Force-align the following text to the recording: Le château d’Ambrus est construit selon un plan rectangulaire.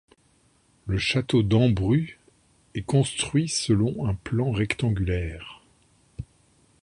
Le 0.87 0.97
château 0.97 1.43
d’Ambrus 1.43 2.17
est 2.73 2.81
construit 2.81 3.47
selon 3.47 4.07
un 4.07 4.15
plan 4.15 4.49
rectangulaire. 4.51 5.61